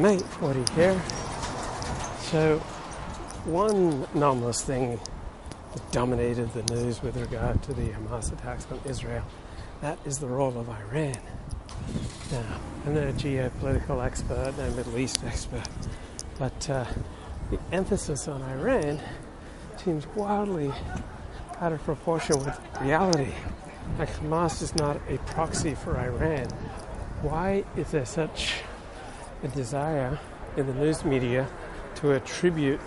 Luke 0.00 0.24
Ford 0.24 0.56
here. 0.70 0.98
So, 2.30 2.58
one 3.44 4.06
anomalous 4.14 4.62
thing 4.62 4.98
that 5.74 5.92
dominated 5.92 6.50
the 6.54 6.62
news 6.74 7.02
with 7.02 7.16
regard 7.16 7.62
to 7.64 7.74
the 7.74 7.90
Hamas 7.90 8.32
attacks 8.32 8.66
on 8.70 8.80
Israel, 8.86 9.22
that 9.82 9.98
is 10.06 10.18
the 10.18 10.26
role 10.26 10.58
of 10.58 10.70
Iran. 10.70 11.18
Now, 12.30 12.60
I'm 12.86 12.94
not 12.94 13.04
a 13.04 13.12
geopolitical 13.12 14.02
expert, 14.02 14.54
no 14.56 14.70
Middle 14.70 14.96
East 14.96 15.22
expert, 15.24 15.68
but 16.38 16.70
uh, 16.70 16.86
the 17.50 17.58
emphasis 17.70 18.28
on 18.28 18.40
Iran 18.42 18.98
seems 19.76 20.06
wildly 20.14 20.72
out 21.60 21.72
of 21.72 21.82
proportion 21.84 22.38
with 22.38 22.58
reality. 22.80 23.32
Like 23.98 24.08
Hamas 24.08 24.62
is 24.62 24.74
not 24.74 25.00
a 25.10 25.18
proxy 25.18 25.74
for 25.74 25.98
Iran. 25.98 26.48
Why 27.20 27.64
is 27.76 27.90
there 27.90 28.06
such 28.06 28.62
a 29.42 29.48
desire 29.48 30.18
in 30.56 30.66
the 30.66 30.74
news 30.74 31.04
media 31.04 31.48
to 31.96 32.12
attribute 32.12 32.80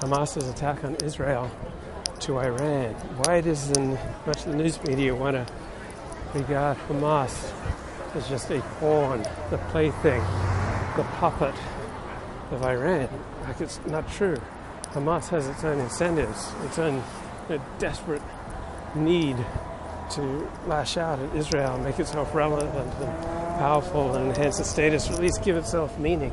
Hamas's 0.00 0.48
attack 0.48 0.84
on 0.84 0.96
Israel 0.96 1.50
to 2.20 2.38
Iran? 2.38 2.94
Why 3.24 3.40
doesn't 3.40 3.98
much 4.26 4.44
of 4.44 4.52
the 4.52 4.56
news 4.56 4.82
media 4.84 5.14
want 5.14 5.36
to 5.36 5.46
regard 6.34 6.76
Hamas 6.88 7.52
as 8.14 8.28
just 8.28 8.50
a 8.50 8.60
pawn, 8.78 9.22
the 9.50 9.58
plaything, 9.70 10.20
the 10.96 11.04
puppet 11.18 11.54
of 12.50 12.62
Iran? 12.62 13.08
Like 13.44 13.60
it's 13.60 13.80
not 13.86 14.10
true. 14.10 14.36
Hamas 14.92 15.28
has 15.28 15.48
its 15.48 15.64
own 15.64 15.80
incentives, 15.80 16.52
its 16.64 16.78
own 16.78 17.02
you 17.48 17.56
know, 17.56 17.64
desperate 17.78 18.22
need 18.94 19.36
to 20.10 20.48
lash 20.66 20.98
out 20.98 21.18
at 21.18 21.34
Israel, 21.34 21.74
and 21.76 21.84
make 21.84 21.98
itself 21.98 22.34
relevant 22.34 22.68
and 22.76 23.41
powerful, 23.62 24.16
and 24.16 24.26
enhance 24.26 24.58
its 24.58 24.70
status, 24.70 25.08
or 25.08 25.12
at 25.12 25.20
least 25.20 25.40
give 25.44 25.56
itself 25.56 25.96
meaning. 25.96 26.32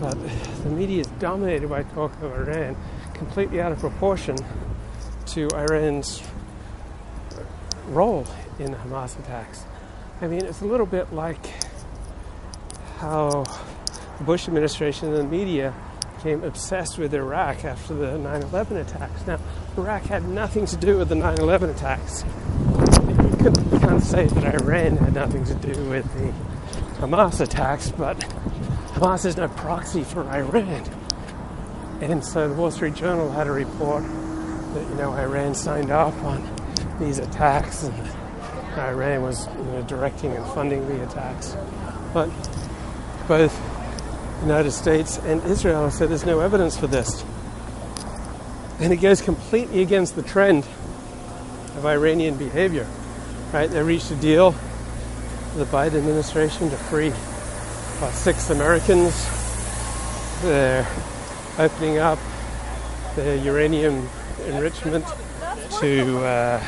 But 0.00 0.16
the 0.62 0.70
media 0.70 1.00
is 1.00 1.08
dominated 1.18 1.68
by 1.68 1.82
talk 1.82 2.12
of 2.22 2.32
Iran, 2.32 2.76
completely 3.14 3.60
out 3.60 3.72
of 3.72 3.80
proportion 3.80 4.36
to 5.26 5.48
Iran's 5.48 6.22
role 7.88 8.24
in 8.60 8.76
Hamas 8.76 9.18
attacks. 9.18 9.64
I 10.20 10.28
mean, 10.28 10.44
it's 10.44 10.60
a 10.60 10.66
little 10.66 10.86
bit 10.86 11.12
like 11.12 11.44
how 12.98 13.42
the 14.18 14.24
Bush 14.24 14.46
administration 14.46 15.08
and 15.08 15.16
the 15.16 15.24
media 15.24 15.74
became 16.14 16.44
obsessed 16.44 16.96
with 16.96 17.12
Iraq 17.12 17.64
after 17.64 17.92
the 17.94 18.18
9 18.18 18.42
11 18.42 18.76
attacks. 18.76 19.26
Now, 19.26 19.40
Iraq 19.76 20.02
had 20.02 20.28
nothing 20.28 20.64
to 20.66 20.76
do 20.76 20.98
with 20.98 21.08
the 21.08 21.16
9 21.16 21.38
11 21.38 21.70
attacks. 21.70 22.22
Say 24.02 24.26
that 24.26 24.62
Iran 24.62 24.96
had 24.98 25.14
nothing 25.14 25.44
to 25.44 25.54
do 25.54 25.88
with 25.88 26.04
the 26.14 26.32
Hamas 27.00 27.40
attacks, 27.40 27.90
but 27.90 28.18
Hamas 28.94 29.24
is 29.24 29.36
no 29.38 29.48
proxy 29.48 30.04
for 30.04 30.22
Iran. 30.28 30.84
And 32.02 32.22
so 32.22 32.48
the 32.48 32.54
Wall 32.54 32.70
Street 32.70 32.94
Journal 32.94 33.30
had 33.30 33.46
a 33.46 33.52
report 33.52 34.02
that, 34.04 34.88
you 34.88 34.94
know, 34.96 35.12
Iran 35.12 35.54
signed 35.54 35.90
off 35.90 36.20
on 36.24 36.46
these 36.98 37.18
attacks 37.18 37.84
and 37.84 37.94
Iran 38.76 39.22
was 39.22 39.46
you 39.46 39.64
know, 39.64 39.82
directing 39.82 40.32
and 40.32 40.44
funding 40.52 40.86
the 40.88 41.02
attacks. 41.04 41.56
But 42.12 42.28
both 43.28 43.56
the 44.40 44.46
United 44.46 44.72
States 44.72 45.18
and 45.18 45.42
Israel 45.44 45.90
said 45.90 46.10
there's 46.10 46.26
no 46.26 46.40
evidence 46.40 46.76
for 46.76 46.86
this. 46.86 47.24
And 48.80 48.92
it 48.92 48.96
goes 48.96 49.22
completely 49.22 49.80
against 49.80 50.16
the 50.16 50.22
trend 50.22 50.64
of 51.76 51.86
Iranian 51.86 52.36
behavior. 52.36 52.86
Right? 53.52 53.68
They 53.68 53.82
reached 53.82 54.10
a 54.10 54.14
deal 54.14 54.52
with 54.52 55.58
the 55.58 55.76
Biden 55.76 55.96
administration 55.96 56.70
to 56.70 56.76
free 56.76 57.08
about 57.98 58.14
six 58.14 58.48
Americans. 58.48 59.12
They're 60.40 60.86
opening 61.58 61.98
up 61.98 62.18
the 63.14 63.36
uranium 63.38 64.08
enrichment 64.46 65.04
to 65.80 66.24
uh, 66.24 66.64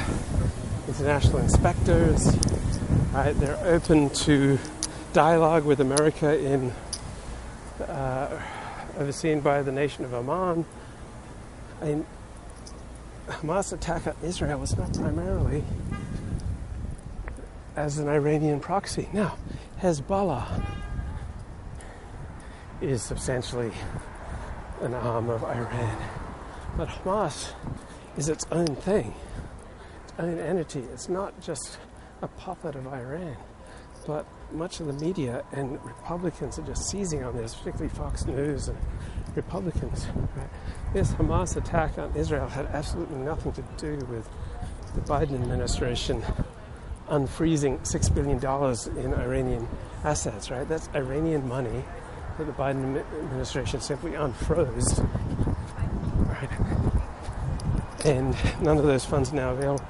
international 0.87 1.39
inspectors. 1.39 2.37
Right? 3.15 3.33
They're 3.33 3.59
open 3.65 4.11
to 4.11 4.59
dialogue 5.15 5.65
with 5.65 5.81
America 5.81 6.39
in 6.39 6.71
uh, 7.81 8.43
overseen 8.99 9.41
by 9.41 9.63
the 9.63 9.73
nation 9.73 10.05
of 10.05 10.13
Oman. 10.13 10.67
I 11.81 11.85
mean, 11.87 12.07
Hamas 13.29 13.73
attack 13.73 14.07
on 14.07 14.15
Israel 14.23 14.59
was 14.59 14.77
not 14.77 14.93
primarily 14.93 15.65
as 17.77 17.99
an 17.99 18.09
Iranian 18.09 18.61
proxy. 18.61 19.09
Now, 19.13 19.37
Hezbollah 19.81 20.65
is 22.81 23.03
substantially 23.03 23.73
an 24.81 24.95
arm 24.95 25.31
of 25.31 25.43
Iran, 25.45 25.97
but 26.77 26.89
Hamas 26.89 27.53
is 28.17 28.29
its 28.29 28.47
own 28.53 28.67
thing, 28.77 29.15
its 30.05 30.13
own 30.19 30.39
entity. 30.39 30.81
It's 30.93 31.09
not 31.09 31.41
just 31.41 31.79
a 32.23 32.29
puppet 32.29 32.77
of 32.77 32.87
Iran, 32.87 33.37
but 34.07 34.27
much 34.53 34.81
of 34.81 34.87
the 34.87 34.93
media 34.93 35.43
and 35.53 35.83
Republicans 35.85 36.59
are 36.59 36.63
just 36.63 36.89
seizing 36.89 37.25
on 37.25 37.37
this, 37.37 37.55
particularly 37.55 37.89
Fox 37.89 38.27
News 38.27 38.69
and 38.69 38.79
Republicans. 39.35 40.07
Right? 40.37 40.49
This 40.93 41.13
Hamas 41.13 41.57
attack 41.57 41.99
on 41.99 42.15
Israel 42.15 42.49
had 42.49 42.67
absolutely 42.67 43.19
nothing 43.19 43.53
to 43.53 43.63
do 43.79 44.05
with 44.07 44.29
the 44.95 45.01
Biden 45.01 45.35
administration 45.35 46.23
unfreezing 47.09 47.81
$6 47.81 48.15
billion 48.15 48.39
in 49.05 49.15
Iranian 49.15 49.69
assets, 50.03 50.51
right? 50.51 50.69
That's 50.69 50.89
Iranian 50.95 51.47
money 51.49 51.85
that 52.39 52.45
the 52.45 52.53
Biden 52.53 53.05
administration 53.25 53.81
simply 53.81 54.13
unfroze, 54.13 54.99
right? 56.29 56.51
And 58.05 58.37
none 58.63 58.79
of 58.79 58.85
those 58.85 59.05
funds 59.05 59.33
now 59.33 59.53
available. 59.53 59.85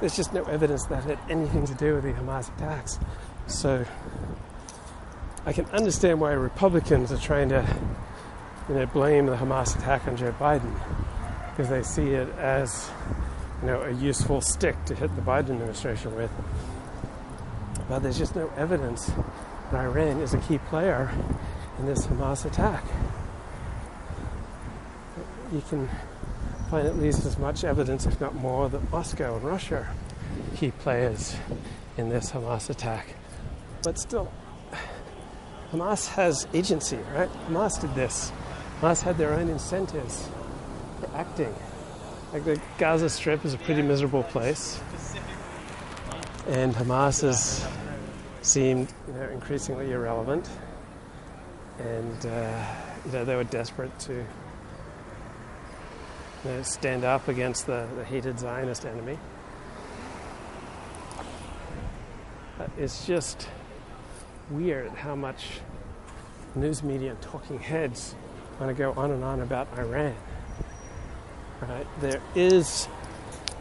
There's 0.00 0.16
just 0.16 0.32
no 0.32 0.44
evidence 0.44 0.84
that 0.86 1.04
had 1.04 1.18
anything 1.28 1.66
to 1.66 1.74
do 1.74 1.94
with 1.94 2.04
the 2.04 2.12
Hamas 2.12 2.54
attacks. 2.56 2.98
So 3.46 3.84
I 5.44 5.52
can 5.52 5.66
understand 5.66 6.20
why 6.20 6.32
Republicans 6.32 7.12
are 7.12 7.18
trying 7.18 7.50
to 7.50 7.66
you 8.68 8.74
know, 8.76 8.86
blame 8.86 9.26
the 9.26 9.36
Hamas 9.36 9.76
attack 9.76 10.06
on 10.06 10.16
Joe 10.16 10.32
Biden 10.32 10.72
because 11.50 11.68
they 11.68 11.82
see 11.82 12.10
it 12.10 12.28
as 12.38 12.88
you 13.60 13.66
know, 13.66 13.82
a 13.82 13.92
useful 13.92 14.40
stick 14.40 14.82
to 14.86 14.94
hit 14.94 15.14
the 15.16 15.22
Biden 15.22 15.50
administration 15.50 16.14
with. 16.16 16.30
But 17.88 18.00
there's 18.00 18.18
just 18.18 18.36
no 18.36 18.50
evidence 18.56 19.10
that 19.70 19.80
Iran 19.84 20.20
is 20.20 20.34
a 20.34 20.38
key 20.38 20.58
player 20.58 21.10
in 21.78 21.86
this 21.86 22.06
Hamas 22.06 22.44
attack. 22.44 22.84
You 25.52 25.62
can 25.68 25.88
find 26.70 26.86
at 26.86 26.96
least 26.98 27.26
as 27.26 27.38
much 27.38 27.64
evidence, 27.64 28.06
if 28.06 28.20
not 28.20 28.34
more, 28.34 28.68
that 28.68 28.90
Moscow 28.90 29.36
and 29.36 29.44
Russia 29.44 29.76
are 29.76 30.56
key 30.56 30.70
players 30.70 31.36
in 31.96 32.08
this 32.08 32.30
Hamas 32.30 32.70
attack. 32.70 33.14
But 33.82 33.98
still, 33.98 34.30
Hamas 35.72 36.08
has 36.08 36.46
agency, 36.54 36.98
right? 37.14 37.30
Hamas 37.48 37.80
did 37.80 37.94
this. 37.94 38.32
Hamas 38.80 39.02
had 39.02 39.18
their 39.18 39.34
own 39.34 39.48
incentives 39.48 40.28
for 41.00 41.10
acting. 41.16 41.54
Like 42.32 42.44
the 42.44 42.60
Gaza 42.78 43.08
Strip 43.08 43.44
is 43.44 43.54
a 43.54 43.58
pretty 43.58 43.82
miserable 43.82 44.22
place, 44.22 44.80
and 46.46 46.72
Hamas 46.72 47.22
has 47.22 47.66
seemed 48.40 48.92
you 49.08 49.14
know, 49.14 49.28
increasingly 49.30 49.90
irrelevant, 49.90 50.48
and 51.80 52.26
uh, 52.26 52.64
you 53.04 53.12
know 53.12 53.24
they 53.24 53.34
were 53.34 53.42
desperate 53.42 53.98
to 54.00 54.12
you 54.12 54.24
know, 56.44 56.62
stand 56.62 57.02
up 57.02 57.26
against 57.26 57.66
the, 57.66 57.88
the 57.96 58.04
hated 58.04 58.38
Zionist 58.38 58.84
enemy. 58.84 59.18
It's 62.78 63.06
just 63.06 63.48
weird 64.50 64.90
how 64.90 65.16
much 65.16 65.60
news 66.54 66.84
media 66.84 67.10
and 67.10 67.20
talking 67.20 67.58
heads 67.58 68.14
want 68.60 68.70
to 68.70 68.80
go 68.80 68.92
on 68.92 69.10
and 69.10 69.24
on 69.24 69.40
about 69.40 69.66
Iran. 69.76 70.14
Right? 71.62 71.86
There 72.00 72.20
is 72.34 72.88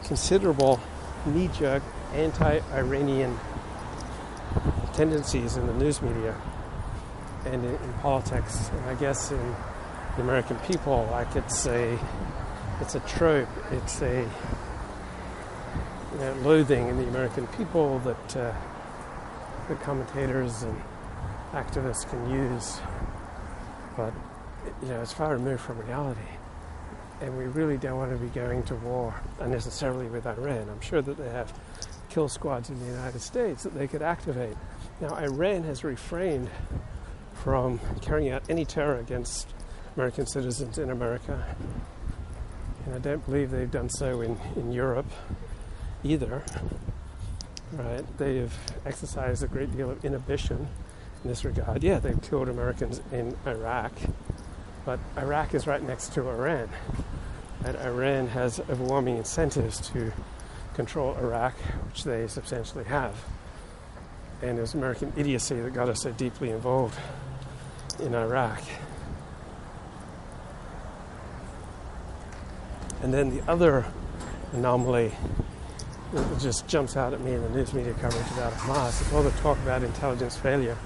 considerable 0.04 0.80
knee-jerk 1.26 1.84
anti-Iranian 2.14 3.38
tendencies 4.94 5.58
in 5.58 5.68
the 5.68 5.74
news 5.74 6.02
media 6.02 6.36
and 7.46 7.64
in, 7.64 7.76
in, 7.76 7.94
politics, 8.02 8.70
and 8.74 8.86
I 8.86 8.96
guess 8.96 9.32
in 9.32 9.56
the 10.16 10.22
American 10.22 10.58
people, 10.60 11.08
like 11.12 11.36
it's 11.36 11.66
a 11.68 12.00
it's 12.82 12.96
a 12.96 13.00
trope, 13.02 13.50
it's 13.72 14.02
a 14.02 14.28
you 16.14 16.20
know, 16.20 16.34
loathing 16.44 16.88
in 16.88 16.98
the 16.98 17.08
American 17.08 17.48
people 17.48 18.00
that. 18.00 18.38
Uh, 18.38 18.54
the 19.70 19.76
commentators 19.76 20.64
and 20.64 20.82
activists 21.54 22.10
can 22.10 22.30
use, 22.30 22.80
but 23.96 24.12
you 24.82 24.90
know 24.90 25.02
it's 25.02 25.14
far 25.14 25.34
removed 25.34 25.62
from 25.62 25.78
reality. 25.86 26.39
And 27.22 27.38
we 27.38 27.46
really 27.46 27.78
don't 27.78 27.98
want 27.98 28.12
to 28.12 28.18
be 28.18 28.30
going 28.30 28.64
to 28.64 28.76
war 28.76 29.14
unnecessarily 29.40 30.08
with 30.08 30.26
Iran. 30.26 30.70
I'm 30.70 30.82
sure 30.82 31.02
that 31.02 31.18
they 31.18 31.30
have 31.30 31.54
kill 32.10 32.30
squads 32.30 32.70
in 32.70 32.80
the 32.80 32.86
United 32.86 33.22
States 33.22 33.64
that 33.64 33.76
they 33.76 33.88
could 33.88 34.02
activate 34.02 34.56
Now, 35.02 35.16
Iran 35.16 35.64
has 35.64 35.84
refrained 35.84 36.50
from 37.36 37.80
carrying 38.02 38.32
out 38.32 38.44
any 38.50 38.66
terror 38.66 38.98
against 38.98 39.48
American 39.96 40.26
citizens 40.28 40.78
in 40.78 40.90
America. 40.90 41.56
And 42.86 42.96
I 42.96 43.00
don't 43.00 43.26
believe 43.26 43.52
they've 43.52 43.72
done 43.72 43.90
so 43.90 44.22
in, 44.22 44.38
in 44.58 44.74
Europe 44.74 45.10
either. 46.04 46.44
Right? 47.72 48.18
They 48.18 48.38
have 48.38 48.58
exercised 48.86 49.42
a 49.44 49.48
great 49.48 49.76
deal 49.76 49.90
of 49.90 50.04
inhibition 50.04 50.68
in 51.24 51.30
this 51.30 51.46
regard. 51.46 51.82
Yeah, 51.82 52.00
they've 52.00 52.22
killed 52.22 52.50
Americans 52.50 53.02
in 53.14 53.38
Iraq, 53.46 53.94
but 54.86 55.00
Iraq 55.18 55.54
is 55.54 55.66
right 55.66 55.82
next 55.82 56.14
to 56.14 56.28
Iran. 56.28 56.70
And 57.66 57.76
Iran 57.78 58.28
has 58.28 58.60
overwhelming 58.62 59.18
incentives 59.18 59.80
to 59.90 60.12
control 60.74 61.16
Iraq, 61.18 61.56
which 61.88 62.04
they 62.04 62.28
substantially 62.28 62.86
have. 62.86 63.16
And 64.42 64.58
it 64.58 64.62
was 64.62 64.74
American 64.74 65.12
idiocy 65.18 65.60
that 65.60 65.74
got 65.74 65.90
us 65.90 66.04
so 66.04 66.12
deeply 66.12 66.52
involved 66.52 66.98
in 68.00 68.16
Iraq. 68.16 68.62
And 73.02 73.14
then 73.14 73.36
the 73.36 73.42
other 73.50 73.86
anomaly 74.54 75.14
that 76.14 76.40
just 76.40 76.68
jumps 76.68 76.98
out 76.98 77.14
at 77.14 77.22
me 77.22 77.34
in 77.34 77.42
the 77.42 77.50
news 77.50 77.74
media 77.74 77.94
coverage 77.96 78.26
about 78.32 78.54
Hamas 78.54 79.02
is 79.02 79.14
all 79.14 79.22
the 79.22 79.32
talk 79.42 79.58
about 79.60 79.84
intelligence 79.84 80.36
failure 80.36 80.78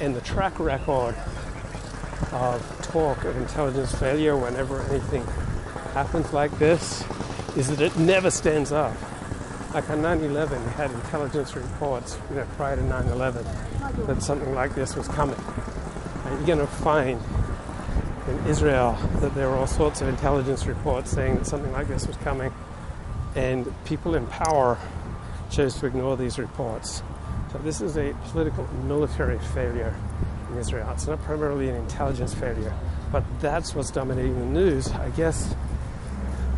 and 0.00 0.14
the 0.14 0.20
track 0.20 0.58
record 0.58 1.14
of 2.32 2.78
talk 2.82 3.24
of 3.24 3.36
intelligence 3.36 3.94
failure 3.94 4.36
whenever 4.36 4.82
anything 4.90 5.24
happens 5.92 6.32
like 6.32 6.56
this 6.58 7.04
is 7.56 7.68
that 7.68 7.80
it 7.80 7.96
never 7.98 8.30
stands 8.30 8.72
up. 8.72 8.94
Like 9.74 9.88
on 9.90 9.98
9/11, 10.02 10.64
we 10.64 10.72
had 10.72 10.90
intelligence 10.90 11.54
reports, 11.54 12.18
you 12.30 12.36
know, 12.36 12.46
prior 12.56 12.76
to 12.76 12.82
9/11, 12.82 13.44
that 14.06 14.22
something 14.22 14.54
like 14.54 14.74
this 14.74 14.96
was 14.96 15.06
coming. 15.08 15.38
And 16.24 16.38
you're 16.38 16.56
going 16.56 16.58
to 16.58 16.66
find 16.66 17.20
in 18.28 18.46
Israel 18.46 18.98
that 19.20 19.34
there 19.34 19.48
were 19.48 19.56
all 19.56 19.66
sorts 19.66 20.00
of 20.00 20.08
intelligence 20.08 20.66
reports 20.66 21.10
saying 21.10 21.36
that 21.36 21.46
something 21.46 21.72
like 21.72 21.88
this 21.88 22.06
was 22.06 22.16
coming, 22.18 22.52
and 23.34 23.72
people 23.84 24.14
in 24.14 24.26
power 24.26 24.78
chose 25.50 25.74
to 25.76 25.86
ignore 25.86 26.16
these 26.16 26.38
reports. 26.38 27.02
So 27.52 27.58
this 27.58 27.80
is 27.80 27.96
a 27.96 28.14
political 28.30 28.66
military 28.84 29.38
failure 29.38 29.94
in 30.50 30.58
Israel. 30.58 30.88
It's 30.92 31.06
not 31.06 31.20
primarily 31.22 31.68
an 31.68 31.76
intelligence 31.76 32.34
failure, 32.34 32.72
but 33.10 33.24
that's 33.40 33.74
what's 33.74 33.90
dominating 33.90 34.38
the 34.38 34.46
news, 34.46 34.90
I 34.92 35.10
guess. 35.10 35.54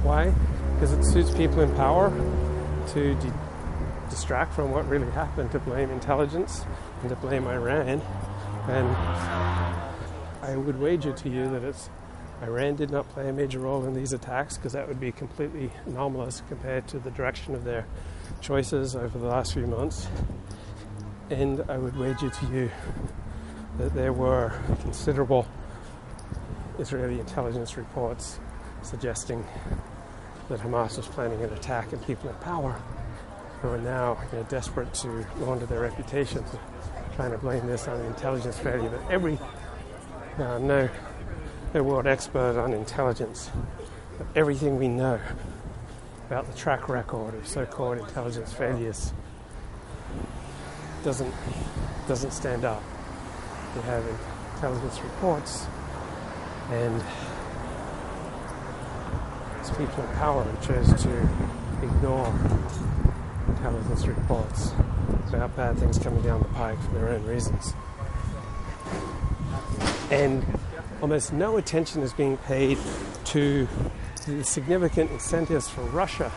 Why? 0.03 0.35
Because 0.75 0.93
it 0.93 1.05
suits 1.05 1.31
people 1.31 1.61
in 1.61 1.75
power 1.77 2.11
to 2.89 3.15
de- 3.15 3.33
distract 4.11 4.53
from 4.53 4.73
what 4.73 4.89
really 4.89 5.11
happened, 5.13 5.53
to 5.53 5.59
blame 5.61 5.91
intelligence 5.91 6.65
and 7.01 7.09
to 7.11 7.17
blame 7.17 7.47
Iran. 7.47 8.03
And 8.69 8.89
I 10.43 10.57
would 10.57 10.81
wager 10.81 11.13
to 11.13 11.29
you 11.29 11.49
that 11.51 11.63
it's 11.63 11.89
Iran 12.43 12.75
did 12.75 12.91
not 12.91 13.09
play 13.11 13.29
a 13.29 13.33
major 13.33 13.61
role 13.61 13.85
in 13.85 13.95
these 13.95 14.13
attacks 14.13 14.57
because 14.57 14.73
that 14.73 14.89
would 14.89 14.99
be 14.99 15.13
completely 15.13 15.71
anomalous 15.87 16.43
compared 16.49 16.89
to 16.89 16.99
the 16.99 17.11
direction 17.13 17.55
of 17.55 17.63
their 17.63 17.87
choices 18.41 18.97
over 18.97 19.17
the 19.17 19.29
last 19.29 19.55
few 19.55 19.67
months. 19.67 20.09
And 21.31 21.65
I 21.69 21.79
would 21.79 21.97
wager 21.97 22.29
to 22.29 22.47
you 22.47 22.71
that 23.79 23.95
there 23.95 24.13
were 24.13 24.53
considerable 24.81 25.47
Israeli 26.81 27.21
intelligence 27.21 27.77
reports 27.77 28.41
suggesting 28.83 29.47
that 30.53 30.61
Hamas 30.61 30.99
was 30.99 31.09
planning 31.09 31.43
an 31.43 31.51
attack 31.55 31.95
and 31.95 32.07
people 32.07 32.29
in 32.29 32.35
power 32.37 32.79
who 33.63 33.69
are 33.69 33.79
now 33.79 34.19
you 34.31 34.39
know, 34.39 34.45
desperate 34.45 34.93
to 34.93 35.27
launder 35.39 35.65
their 35.65 35.81
reputations, 35.81 36.47
trying 37.17 37.31
to 37.31 37.39
blame 37.39 37.67
this 37.67 37.89
on 37.89 37.99
the 37.99 38.05
intelligence 38.05 38.59
failure. 38.59 38.91
But 38.91 39.11
every 39.11 39.39
uh, 40.39 40.59
no, 40.59 40.91
no 41.73 41.83
world 41.83 42.07
expert 42.07 42.61
on 42.61 42.75
intelligence, 42.75 43.51
but 44.19 44.27
everything 44.37 44.79
we 44.79 44.89
know 44.89 45.19
about 46.27 46.47
the 46.51 46.57
track 46.57 46.89
record 46.91 47.35
of 47.35 47.49
so-called 47.49 47.99
intelligence 47.99 48.53
failures 48.53 49.15
doesn't 51.03 51.35
doesn't 52.09 52.33
stand 52.33 52.67
up. 52.67 52.83
You 53.75 53.81
have 53.83 54.05
intelligence 54.55 55.01
reports 55.01 55.67
and 56.71 57.03
people 59.79 60.05
in 60.05 60.15
power 60.17 60.47
chose 60.63 60.89
to 61.03 61.29
ignore 61.83 62.33
intelligence 63.49 64.07
reports 64.07 64.73
about 65.29 65.57
bad 65.57 65.79
things 65.79 65.99
coming 65.99 66.23
down 66.23 66.41
the 66.41 66.49
pike 66.49 66.79
for 66.83 66.95
their 66.99 67.09
own 67.09 67.25
reasons. 67.25 67.75
And 70.11 70.45
almost 71.01 71.33
no 71.33 71.57
attention 71.57 72.03
is 72.03 72.13
being 72.13 72.37
paid 72.39 72.79
to 73.27 73.67
the 74.27 74.45
significant 74.45 75.11
incentives 75.11 75.69
for 75.69 75.83
Russia 75.85 76.31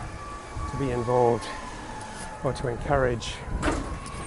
to 0.71 0.77
be 0.77 0.91
involved 0.91 1.45
or 2.43 2.53
to 2.53 2.67
encourage 2.67 3.35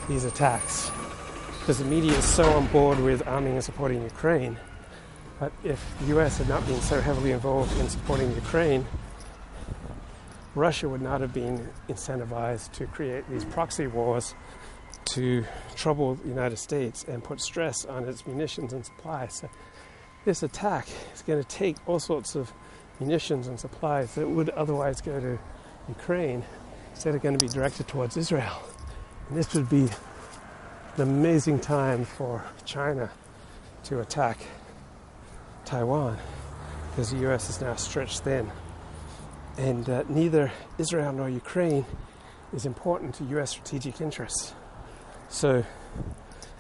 these 0.09 0.25
attacks. 0.25 0.91
Because 1.61 1.79
the 1.79 1.85
media 1.85 2.13
is 2.13 2.25
so 2.25 2.45
on 2.53 2.67
board 2.69 3.01
with 3.01 3.27
arming 3.27 3.55
and 3.55 3.65
supporting 3.65 4.03
Ukraine. 4.03 4.59
But 5.41 5.53
if 5.63 5.85
the 6.01 6.19
US 6.19 6.39
had 6.39 6.49
not 6.49 6.67
been 6.67 6.81
so 6.81 7.01
heavily 7.01 7.33
involved 7.33 7.79
in 7.79 7.89
supporting 7.89 8.35
Ukraine, 8.35 8.87
Russia 10.55 10.89
would 10.89 11.03
not 11.03 11.21
have 11.21 11.33
been 11.33 11.69
incentivized 11.89 12.73
to 12.73 12.87
create 12.87 13.29
these 13.31 13.45
proxy 13.45 13.87
wars 13.87 14.35
to 15.11 15.45
trouble 15.77 16.17
the 16.17 16.29
United 16.29 16.57
States 16.57 17.05
and 17.05 17.23
put 17.23 17.41
stress 17.41 17.85
on 17.85 18.09
its 18.09 18.27
munitions 18.27 18.73
and 18.73 18.85
supplies. 18.85 19.35
So 19.35 19.49
this 20.25 20.43
attack 20.43 20.89
is 21.15 21.23
going 21.23 21.43
to 21.43 21.49
take 21.49 21.77
all 21.87 22.01
sorts 22.01 22.35
of 22.35 22.53
munitions 22.99 23.47
and 23.47 23.59
supplies 23.59 24.15
that 24.17 24.29
would 24.29 24.51
otherwise 24.51 25.01
go 25.01 25.21
to 25.21 25.39
Ukraine 25.89 26.45
instead 26.91 27.15
of 27.15 27.23
going 27.23 27.39
to 27.39 27.45
be 27.45 27.51
directed 27.51 27.87
towards 27.87 28.17
Israel. 28.17 28.61
And 29.29 29.39
this 29.39 29.55
would 29.55 29.69
be 29.69 29.89
an 30.97 31.03
amazing 31.03 31.61
time 31.61 32.05
for 32.05 32.45
China 32.65 33.11
to 33.85 34.01
attack 34.01 34.39
Taiwan 35.69 36.17
because 36.91 37.11
the 37.11 37.31
US 37.31 37.51
is 37.51 37.61
now 37.61 37.75
stretched 37.75 38.21
thin. 38.21 38.51
And 39.59 39.89
uh, 39.91 40.05
neither 40.09 40.51
Israel 40.79 41.13
nor 41.13 41.29
Ukraine 41.29 41.85
is 42.55 42.65
important 42.65 43.15
to 43.17 43.25
US 43.39 43.51
strategic 43.51 44.01
interests. 44.01 44.55
So 45.29 45.65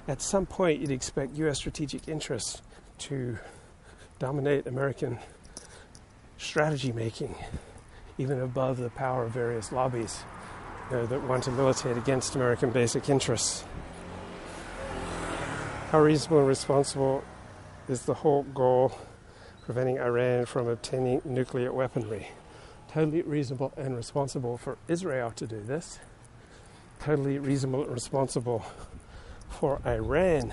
at 0.06 0.20
some 0.20 0.44
point, 0.44 0.80
you'd 0.80 0.90
expect 0.90 1.36
US 1.38 1.56
strategic 1.56 2.06
interests 2.06 2.60
to 2.98 3.38
dominate 4.18 4.66
American 4.66 5.18
strategy 6.36 6.92
making, 6.92 7.34
even 8.18 8.40
above 8.40 8.76
the 8.76 8.90
power 8.90 9.24
of 9.24 9.30
various 9.30 9.72
lobbies 9.72 10.22
you 10.90 10.96
know, 10.96 11.06
that 11.06 11.22
want 11.22 11.44
to 11.44 11.50
militate 11.50 11.96
against 11.96 12.36
American 12.36 12.70
basic 12.70 13.08
interests. 13.08 13.64
How 15.92 16.00
reasonable 16.00 16.40
and 16.40 16.46
responsible 16.48 17.24
is 17.88 18.02
the 18.02 18.14
whole 18.14 18.42
goal 18.42 18.92
preventing 19.64 19.98
Iran 19.98 20.46
from 20.46 20.68
obtaining 20.68 21.22
nuclear 21.24 21.72
weaponry? 21.72 22.28
Totally 22.90 23.22
reasonable 23.22 23.72
and 23.76 23.96
responsible 23.96 24.56
for 24.58 24.78
Israel 24.88 25.30
to 25.32 25.46
do 25.46 25.60
this. 25.60 25.98
Totally 27.00 27.38
reasonable 27.38 27.84
and 27.84 27.92
responsible 27.92 28.64
for 29.48 29.80
Iran 29.86 30.52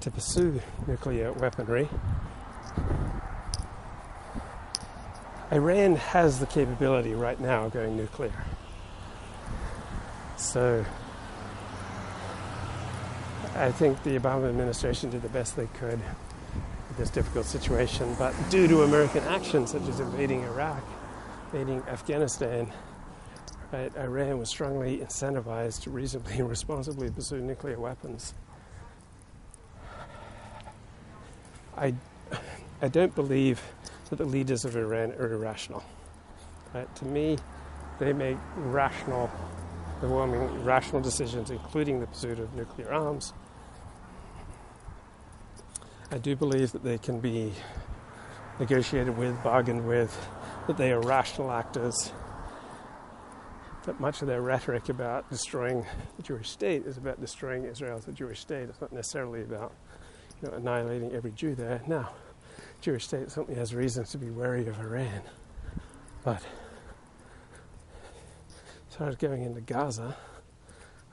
to 0.00 0.10
pursue 0.10 0.60
nuclear 0.86 1.32
weaponry. 1.32 1.88
Iran 5.52 5.96
has 5.96 6.40
the 6.40 6.46
capability 6.46 7.14
right 7.14 7.40
now 7.40 7.66
of 7.66 7.72
going 7.72 7.96
nuclear. 7.96 8.44
So 10.36 10.84
I 13.54 13.70
think 13.72 14.02
the 14.02 14.18
Obama 14.18 14.48
administration 14.48 15.10
did 15.10 15.22
the 15.22 15.28
best 15.28 15.56
they 15.56 15.68
could 15.68 16.00
this 16.96 17.10
difficult 17.10 17.46
situation, 17.46 18.14
but 18.18 18.34
due 18.50 18.66
to 18.66 18.82
American 18.82 19.22
actions 19.24 19.72
such 19.72 19.86
as 19.88 20.00
invading 20.00 20.42
Iraq, 20.42 20.82
invading 21.52 21.82
Afghanistan, 21.88 22.72
right, 23.72 23.94
Iran 23.96 24.38
was 24.38 24.48
strongly 24.48 24.98
incentivized 24.98 25.82
to 25.82 25.90
reasonably 25.90 26.38
and 26.38 26.48
responsibly 26.48 27.10
pursue 27.10 27.40
nuclear 27.40 27.78
weapons. 27.78 28.34
I, 31.76 31.94
I 32.80 32.88
don't 32.88 33.14
believe 33.14 33.60
that 34.08 34.16
the 34.16 34.24
leaders 34.24 34.64
of 34.64 34.76
Iran 34.76 35.12
are 35.12 35.32
irrational. 35.32 35.84
Right? 36.72 36.94
To 36.96 37.04
me, 37.04 37.36
they 37.98 38.14
make 38.14 38.38
rational, 38.56 39.30
overwhelming 39.98 40.64
rational 40.64 41.02
decisions, 41.02 41.50
including 41.50 42.00
the 42.00 42.06
pursuit 42.06 42.38
of 42.38 42.54
nuclear 42.54 42.90
arms 42.92 43.34
I 46.08 46.18
do 46.18 46.36
believe 46.36 46.70
that 46.70 46.84
they 46.84 46.98
can 46.98 47.18
be 47.18 47.52
negotiated 48.60 49.18
with, 49.18 49.42
bargained 49.42 49.88
with, 49.88 50.16
that 50.68 50.76
they 50.76 50.92
are 50.92 51.00
rational 51.00 51.50
actors. 51.50 52.12
that 53.86 53.98
much 54.00 54.20
of 54.22 54.28
their 54.28 54.40
rhetoric 54.40 54.88
about 54.88 55.28
destroying 55.30 55.84
the 56.16 56.22
Jewish 56.22 56.50
state 56.50 56.86
is 56.86 56.96
about 56.96 57.20
destroying 57.20 57.64
Israel 57.64 57.98
as 57.98 58.06
a 58.06 58.12
Jewish 58.12 58.40
state. 58.40 58.68
It's 58.68 58.80
not 58.80 58.92
necessarily 58.92 59.42
about 59.42 59.72
you 60.42 60.48
know, 60.48 60.56
annihilating 60.56 61.12
every 61.12 61.32
Jew 61.32 61.54
there. 61.56 61.82
Now, 61.88 62.10
Jewish 62.80 63.04
state 63.04 63.30
certainly 63.30 63.58
has 63.58 63.74
reasons 63.74 64.10
to 64.10 64.18
be 64.18 64.30
wary 64.30 64.66
of 64.68 64.78
Iran, 64.78 65.22
but 66.24 66.42
as 68.90 68.96
far 68.96 69.08
as 69.08 69.16
going 69.16 69.42
into 69.42 69.60
Gaza, 69.60 70.16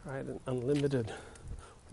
right, 0.05 0.25
an 0.25 0.39
unlimited 0.45 1.11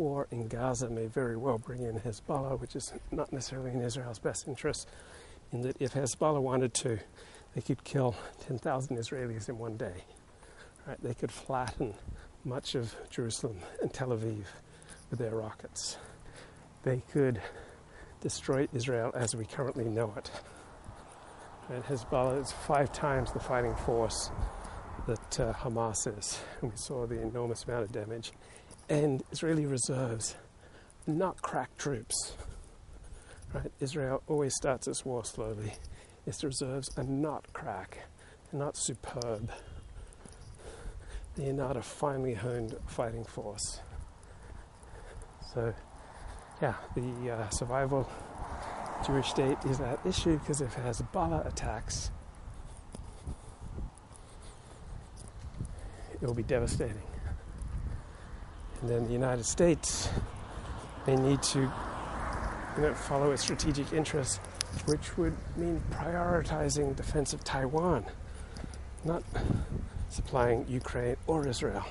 war 0.01 0.27
in 0.31 0.49
Gaza 0.49 0.89
may 0.89 1.07
very 1.07 1.37
well 1.37 1.59
bring 1.59 1.83
in 1.83 2.01
Hezbollah, 2.01 2.59
which 2.59 2.75
is 2.75 2.93
not 3.13 3.33
necessarily 3.33 3.71
in 3.71 3.83
Israel's 3.83 4.19
best 4.19 4.49
interest, 4.49 4.89
in 5.53 5.61
that 5.61 5.77
if 5.79 5.93
Hezbollah 5.93 6.41
wanted 6.41 6.73
to, 6.75 6.99
they 7.55 7.61
could 7.61 7.85
kill 7.85 8.17
10,000 8.47 8.97
Israelis 8.97 9.49
in 9.49 9.59
one 9.59 9.77
day. 9.77 10.05
Right? 10.87 11.01
They 11.03 11.13
could 11.13 11.31
flatten 11.31 11.95
much 12.45 12.75
of 12.75 12.97
Jerusalem 13.11 13.59
and 13.83 13.93
Tel 13.93 14.09
Aviv 14.09 14.45
with 15.11 15.19
their 15.19 15.35
rockets. 15.35 15.99
They 16.83 17.03
could 17.13 17.43
destroy 18.23 18.69
Israel 18.73 19.13
as 19.15 19.37
we 19.37 19.45
currently 19.45 19.85
know 19.85 20.15
it. 20.17 20.31
And 21.69 21.85
Hezbollah 21.85 22.41
is 22.41 22.53
five 22.53 22.91
times 22.91 23.33
the 23.33 23.41
fighting 23.41 23.77
force 23.77 24.31
that 25.07 25.41
uh, 25.41 25.53
Hamas 25.53 26.19
is. 26.19 26.41
And 26.63 26.71
we 26.71 26.77
saw 26.77 27.07
the 27.07 27.21
enormous 27.21 27.65
amount 27.65 27.85
of 27.85 27.93
damage. 27.93 28.33
And 28.91 29.23
Israeli 29.31 29.67
reserves, 29.67 30.35
not 31.07 31.41
crack 31.43 31.77
troops. 31.79 32.35
Right? 33.55 33.71
Israel 33.79 34.23
always 34.27 34.55
starts 34.57 34.89
its 34.89 35.05
war 35.05 35.25
slowly. 35.25 35.75
Its 36.27 36.43
reserves 36.43 36.91
are 36.97 37.05
not 37.05 37.53
crack, 37.53 37.99
they're 38.51 38.61
not 38.61 38.77
superb. 38.77 39.51
They're 41.37 41.53
not 41.53 41.77
a 41.77 41.83
finely 41.83 42.35
honed 42.35 42.75
fighting 42.87 43.25
force. 43.25 43.81
So, 45.55 45.73
yeah, 46.61 46.75
the 46.97 47.31
uh, 47.31 47.49
survival 47.51 48.11
Jewish 49.07 49.29
state 49.29 49.57
is 49.67 49.81
at 49.81 50.05
issue 50.05 50.39
because 50.39 50.61
if 50.61 50.77
it 50.77 50.83
has 50.83 51.01
Hezbollah 51.01 51.47
attacks, 51.47 52.11
it 56.21 56.27
will 56.27 56.35
be 56.35 56.43
devastating. 56.43 57.10
And 58.81 58.91
then 58.91 59.05
the 59.07 59.13
United 59.13 59.45
States 59.45 60.09
may 61.07 61.17
need 61.17 61.43
to 61.43 61.61
you 61.61 62.83
know, 62.83 62.95
follow 62.95 63.31
its 63.33 63.43
strategic 63.43 63.93
interests, 63.93 64.39
which 64.87 65.17
would 65.19 65.37
mean 65.57 65.83
prioritizing 65.91 66.97
defense 66.97 67.33
of 67.33 67.45
Taiwan, 67.45 68.07
not 69.05 69.23
supplying 70.09 70.67
Ukraine 70.69 71.17
or 71.27 71.47
Israel. 71.47 71.85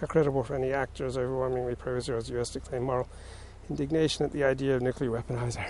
How 0.00 0.06
credible 0.06 0.42
for 0.42 0.56
any 0.56 0.72
actors 0.72 1.16
overwhelmingly 1.16 1.76
pro 1.76 1.96
Israel's 1.96 2.28
US 2.30 2.50
to 2.50 2.60
claim 2.60 2.82
moral 2.82 3.08
indignation 3.70 4.24
at 4.24 4.32
the 4.32 4.44
idea 4.44 4.74
of 4.74 4.82
nuclear 4.82 5.10
weaponizer? 5.10 5.64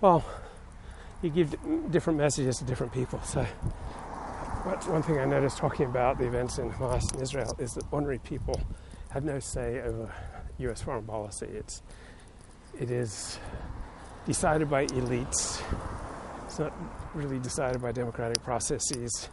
Well, 0.00 0.24
you 1.22 1.30
give 1.30 1.56
different 1.90 2.18
messages 2.18 2.58
to 2.58 2.64
different 2.64 2.92
people. 2.92 3.20
So, 3.24 3.46
one 4.68 5.02
thing 5.02 5.18
I 5.18 5.24
noticed 5.24 5.56
talking 5.56 5.86
about 5.86 6.18
the 6.18 6.26
events 6.26 6.58
in 6.58 6.70
Hamas 6.70 7.10
and 7.12 7.22
Israel 7.22 7.56
is 7.58 7.72
that 7.72 7.84
ordinary 7.90 8.18
people 8.18 8.60
have 9.10 9.24
no 9.24 9.38
say 9.38 9.80
over 9.80 10.12
US 10.58 10.82
foreign 10.82 11.04
policy. 11.04 11.46
It's 11.46 11.82
it 12.78 12.90
is 12.90 13.38
decided 14.26 14.68
by 14.68 14.84
elites. 14.86 15.62
It's 16.44 16.58
not 16.58 16.74
really 17.14 17.38
decided 17.38 17.80
by 17.80 17.92
democratic 17.92 18.42
processes. 18.42 19.30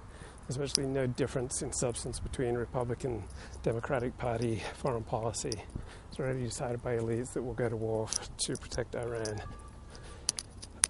There's 0.48 0.56
virtually 0.56 0.88
no 0.88 1.06
difference 1.06 1.62
in 1.62 1.74
substance 1.74 2.20
between 2.20 2.56
Republican 2.56 3.24
Democratic 3.62 4.18
Party 4.18 4.64
foreign 4.78 5.04
policy. 5.04 5.52
It's 6.10 6.20
already 6.20 6.44
decided 6.44 6.82
by 6.82 6.96
elites 6.96 7.34
that 7.34 7.44
we'll 7.44 7.56
go 7.56 7.68
to 7.68 7.76
war 7.76 8.08
to 8.38 8.56
protect 8.56 8.96
Iran. 8.96 9.42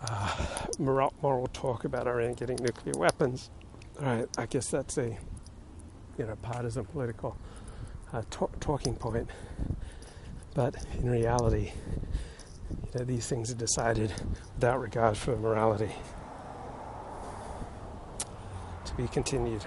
Uh, 0.08 0.46
moral 0.78 1.48
talk 1.52 1.86
about 1.86 2.06
Iran 2.08 2.34
getting 2.34 2.58
nuclear 2.62 2.94
weapons. 2.96 3.50
All 4.02 4.06
right, 4.08 4.28
I 4.38 4.46
guess 4.46 4.70
that's 4.70 4.98
a 4.98 5.18
you 6.18 6.26
know 6.26 6.36
partisan 6.42 6.84
political 6.84 7.38
uh, 8.12 8.24
talk, 8.30 8.60
talking 8.60 8.94
point. 8.94 9.30
But 10.54 10.76
in 11.00 11.10
reality, 11.10 11.72
you 12.70 13.00
know, 13.00 13.06
these 13.06 13.28
things 13.28 13.52
are 13.52 13.56
decided 13.56 14.12
without 14.56 14.82
regard 14.82 15.16
for 15.16 15.38
morality. 15.38 15.92
To 18.86 18.96
be 18.96 19.08
continued. 19.08 19.66